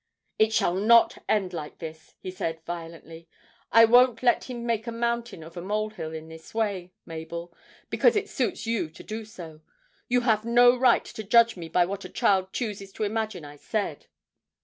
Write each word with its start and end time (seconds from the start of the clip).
'It 0.39 0.51
shall 0.51 0.73
not 0.73 1.19
end 1.29 1.53
like 1.53 1.77
this!' 1.77 2.15
he 2.19 2.31
said 2.31 2.65
violently; 2.65 3.29
'I 3.71 3.85
won't 3.85 4.23
let 4.23 4.49
you 4.49 4.55
make 4.57 4.87
a 4.87 4.91
mountain 4.91 5.43
of 5.43 5.55
a 5.55 5.61
molehill 5.61 6.11
in 6.11 6.27
this 6.27 6.55
way, 6.55 6.91
Mabel, 7.05 7.53
because 7.91 8.15
it 8.15 8.27
suits 8.27 8.65
you 8.65 8.89
to 8.89 9.03
do 9.03 9.23
so. 9.23 9.61
You 10.07 10.21
have 10.21 10.43
no 10.43 10.75
right 10.75 11.05
to 11.05 11.23
judge 11.23 11.55
me 11.55 11.69
by 11.69 11.85
what 11.85 12.03
a 12.03 12.09
child 12.09 12.51
chooses 12.51 12.91
to 12.93 13.03
imagine 13.03 13.45
I 13.45 13.57
said!' 13.57 14.07